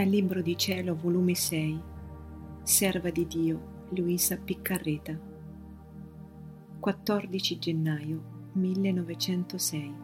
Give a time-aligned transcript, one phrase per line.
[0.00, 1.78] Libro di Cielo, volume 6,
[2.62, 5.14] Serva di Dio, Luisa Piccarreta,
[6.80, 9.94] 14 gennaio 1906.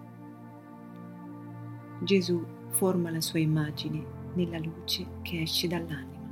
[2.02, 6.28] Gesù forma la sua immagine nella luce che esce dall'anima.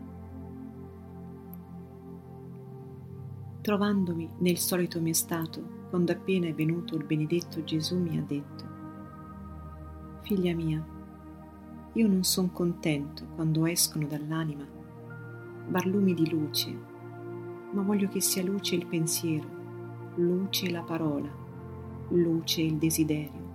[3.63, 8.65] Trovandomi nel solito mio stato, quando appena è venuto il benedetto Gesù mi ha detto,
[10.21, 10.95] Figlia mia,
[11.97, 14.67] io non son contento quando escono dall'anima.
[15.67, 16.79] Barlumi di luce,
[17.73, 19.49] ma voglio che sia luce il pensiero,
[20.17, 21.29] luce la parola,
[22.11, 23.55] luce il desiderio,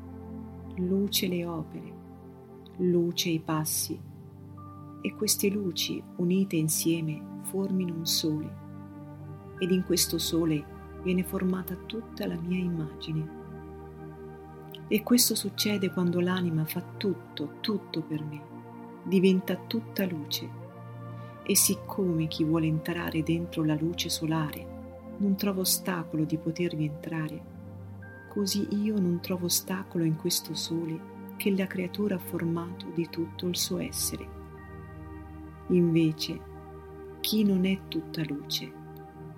[0.78, 1.94] luce le opere,
[2.78, 4.00] luce i passi,
[5.02, 8.56] e queste luci unite insieme formino un sole,
[9.60, 10.66] ed in questo sole
[11.04, 13.41] viene formata tutta la mia immagine
[14.92, 18.42] e questo succede quando l'anima fa tutto, tutto per me,
[19.04, 20.50] diventa tutta luce.
[21.44, 27.42] E siccome chi vuole entrare dentro la luce solare non trova ostacolo di potervi entrare,
[28.28, 31.00] così io non trovo ostacolo in questo sole
[31.38, 34.28] che la creatura ha formato di tutto il suo essere.
[35.68, 36.38] Invece,
[37.22, 38.70] chi non è tutta luce,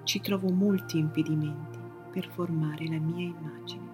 [0.02, 1.78] ci trovo molti impedimenti
[2.10, 3.93] per formare la mia immagine.